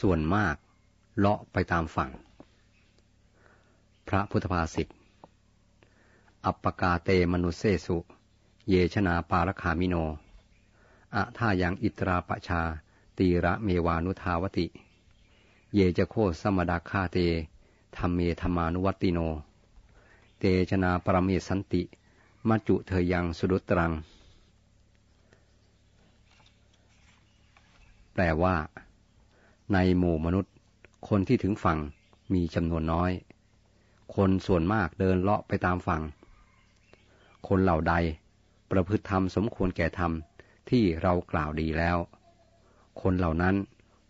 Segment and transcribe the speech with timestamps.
[0.00, 0.56] ส่วนมาก
[1.18, 2.10] เลาะไปตามฝั่ง
[4.08, 4.88] พระพุทธภาษิต
[6.44, 7.96] อัปปกาเตมนุเสสุ
[8.68, 9.96] เยชนาปารคามิโน
[11.14, 12.62] อะท่ายังอิตราปชา
[13.18, 14.66] ตีระเมวานุทาวติ
[15.74, 17.18] เยจะโคสมดาคาเต
[17.96, 19.18] ธรรมเมธรรมานุวัติโน
[20.38, 21.82] เตชนาปรเมสันติ
[22.48, 23.92] มัจจุเธยังสุดุตรัง
[28.12, 28.56] แปลว่า
[29.74, 30.52] ในหมู่มนุษย์
[31.08, 31.78] คนที่ถึงฝั่ง
[32.34, 33.10] มีจำนวนน้อย
[34.16, 36.02] คนส่วนมากเดินเลาะไปตามฝั่ง
[37.48, 37.94] คนเหล่าใด
[38.70, 40.12] ประพฤติธรรมสมควรแก่ธรรม
[40.70, 41.98] ที่เรากล่าวดีแล้ว
[43.02, 43.54] คนเหล่านั้น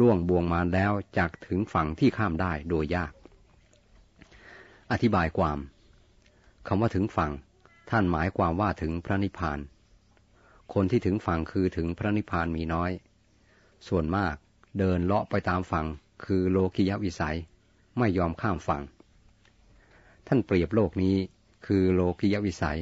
[0.00, 3.12] ล่วงบวงมาแล้วจากถึงฝั่งที่ข้ามได้โดยยาก
[4.92, 5.58] อธิบายความ
[6.66, 7.32] คำว่าถึงฝั่ง
[7.90, 9.58] ท่านหมายความว่าถึงพระนิพพาน
[10.74, 12.90] คนที่ถึงฝั่งคือถึงพระนิพพานมีน้อย
[13.88, 14.36] ส่วนมาก
[14.78, 15.86] เดินเลาะไปตามฝั่ง
[16.24, 17.36] คือโลกิยวิสัย
[17.98, 18.82] ไม่ยอมข้ามฝั่ง
[20.26, 21.16] ท่านเปรียบโลกนี้
[21.66, 22.78] คือโลกิยวิสัย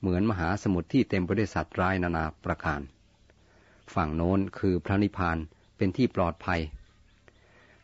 [0.00, 2.80] เหมือนมหาสมุทรที่เต็มไปด้วยสัตว์ร้ายนานาประการ
[3.94, 5.38] ฝั่งโน้นคือพระนิพพาน
[5.76, 6.60] เป็นที่ปลอดภัย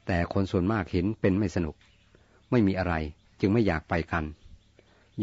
[0.06, 1.76] แต่คนส่วนมากเห็นเป็นไม่สนุก
[2.50, 2.94] ไม่มีอะไร
[3.40, 4.24] จึงไม่อยากไปกัน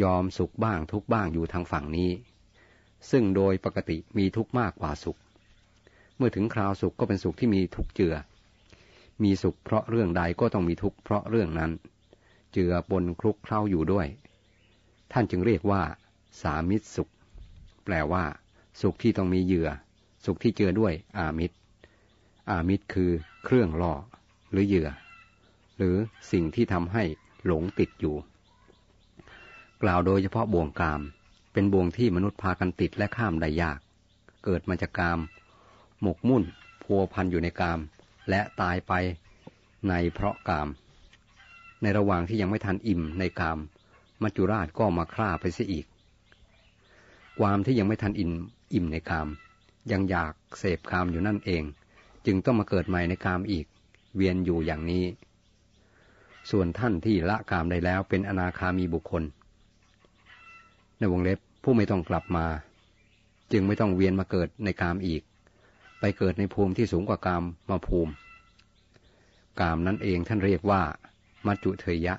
[0.01, 2.11] ยอมสุขบ้างทุกบ้างอยู่ทางฝั่งนี้
[3.11, 5.19] ซึ่งโดยปกติมีทุกมากกว่าสุข
[6.17, 8.15] เมื่อถึงคราวสุขก็เป็นสุขที่มีทุกเจือ
[9.23, 11.71] มีสุขเพราะเรื่องใดก็ต้องมีทุกข์เพราะเรื่องนั้น
[12.53, 14.07] เจือปนคลุกเคล้าอยู่ด้วย
[15.11, 15.81] ท่านจึงเรียกว่า
[16.41, 17.09] สามิตรสุข
[17.85, 18.23] แปลว่า
[18.81, 19.69] สุขที่ต้องมีเหยื่อ
[20.25, 21.55] สุขที่เจือด้วย อามิตร
[22.49, 23.11] อามิตรคือ
[23.45, 23.93] เครื่องล่อ
[24.51, 24.89] หรือเหยื่อ
[25.77, 25.95] หรือ
[26.31, 27.03] สิ่งที่ทำให้
[27.45, 28.15] หลงติดอยู่
[29.83, 31.01] กล่าวโดยเฉพาะบ่วงกาม
[31.53, 33.79] เป็นบ่วงที่มนุษย์พากันติดและข้ามได้ยาก
[34.43, 35.19] เกิดมาจากกาม
[36.01, 36.43] หมกมุ่น
[36.83, 37.79] พัวพันอยู่ในกาม
[38.29, 38.93] และตายไป
[39.89, 40.67] ในเพราะกาม
[41.81, 43.59] ในระหว่างที่ยังไม่ทันอิ่มในกาม
[44.23, 45.85] มัจจุราชก็มาฆ่าไปเสียอีก
[47.39, 48.31] ความที่ยังไม่ทันอิ่ม
[48.73, 49.27] อิ่มในกาม
[49.91, 51.63] ยังอยากเสพกามอยู่นั่นเอง
[52.25, 53.65] จึงต้องมาเกิดใหม่ในกามอีก
[54.15, 55.05] เวียนอยู่อย่างนี้
[56.51, 59.23] ส่วนท่านที่ละกามได้แล้วเป็นอนาคามีบุคคล
[60.97, 62.45] ในวงเล็บผู้ไม่ต้องกลับมา
[63.51, 65.21] จึงไม่ต้องเวียนมาเกิดในกามอีก
[65.99, 68.11] ไปเกิดในภูมิที่สูงกว่ากามมาภูมิ
[69.59, 70.81] กามนั้นเองท่านเรียกว่า
[71.47, 72.15] มัจจุเทยะ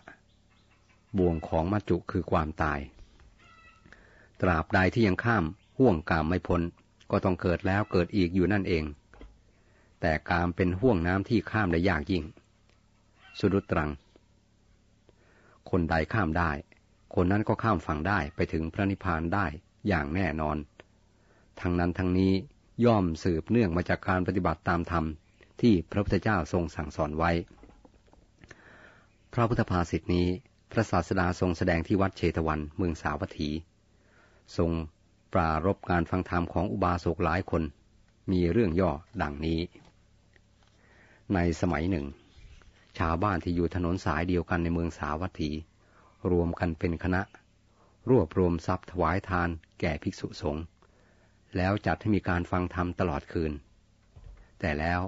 [1.18, 2.80] บ่วงของมัจจุคือความตาย
[4.40, 5.44] ตราบใดที่ยังข้าม
[5.78, 6.62] ห่วงกามไม่พ้น
[7.10, 8.84] ก็ต้องเกิดแล้วเกิดอีกอยู่นั่นเอง
[10.00, 12.24] แต่กามเป็นห่วงน้ำที่ข้ามได้ยากยิ่ง
[13.38, 13.90] สุดุตรัง
[15.70, 16.50] คนใดข้ามได้
[17.14, 19.46] คนนั้นก็ข้ามฝั่งได้ไปถึงพระนิพพานได้
[19.88, 20.56] อย่างแน่นอน
[21.60, 22.32] ทั้งนั้นทั้งนี้
[22.84, 25.04] ย่อมสืบเนื่องมาจากการปฏิบัติตามธรรม
[25.60, 27.30] ที่พระพุทธเจ้าทรงสั่งสอนไว้
[29.32, 30.26] พระพุทธภาษิตนี้
[30.72, 33.50] พระศาสดาทรงแสดงที่วัดเชตวัน เมืองสาวัตถี
[34.56, 34.70] ทรง
[35.32, 37.62] ปรารบการฟังธรรมของอุบาสกหลายคน
[38.30, 38.90] มีเรื่องย่อ
[39.22, 39.60] ดังนี้
[41.34, 42.06] ในสมัยหนึ่ง
[42.98, 45.50] ชาวบ้านที่อยู่ถนนสายเดียวกันในเมืองสาวัตถี
[46.30, 47.22] รวมกันเป็นคณะ
[48.10, 49.48] รวบรวมทรัพย์ถวายทาน
[49.80, 50.64] แก่ภิกษุสงฆ์
[51.56, 53.53] แล้วจัดให้มีการฟังธรรมตลอดคืน
[54.60, 55.00] แต่แล้ว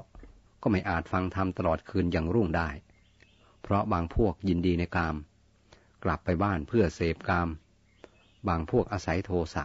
[0.63, 2.69] ก็ไม่อาจฟังธรรมตลอดคืนอย่างรุ่งได้
[3.63, 5.17] เพราะบางพวกยินดีในกาม
[6.05, 7.49] กลับไปบ้านเพื่อเสพกาม
[8.49, 9.65] บางพวกอาศัยโทสะ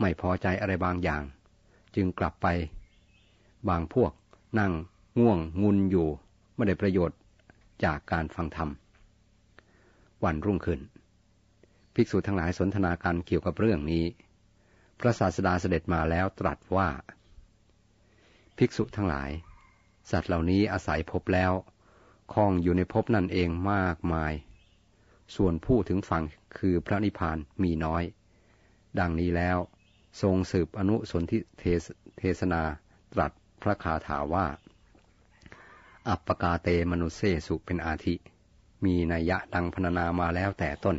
[0.00, 1.22] ไม่พอใจอะไรบางอย่าง
[1.94, 2.46] จึงกลับไป
[3.68, 4.12] บางพวก
[4.58, 4.72] นั่ง
[5.18, 6.08] ง่วงงุนอยู่
[6.54, 7.18] ไม่ได้ประโยชน์
[7.84, 8.70] จากการฟังธรรม
[10.24, 10.80] วันรุ่งขึ้น
[11.94, 14.04] ภิกษุทั้งหลายสนทนาการเกี่ยวกับเรื่องนี้
[15.00, 16.88] พระศาสดาเสด็จมาแล้วตรัสว่า
[18.56, 19.30] ภิกษุทั้งหลาย
[20.10, 21.52] สัตว์เหล่านี้อาศัยพบแล้ว
[22.32, 24.32] คล้องอยู่ในภพนั่นเองมากมาย
[25.36, 26.24] ส่วนผู้ถึงฝั่ง
[26.58, 28.02] คือพระนิพพานมีน้อย
[28.98, 29.58] ดังนี้แล้ว
[30.22, 31.38] ทรงสืบอนุสนธิ
[32.18, 32.62] เทศนา
[33.12, 33.32] ตรัส
[33.62, 34.46] พระคาถาว่า
[36.08, 38.14] อัปปกาเตมนุเสสุเป็นอาทิ
[38.84, 40.96] มีนัยยะดังพรรณนามาแล้วแต่ต้น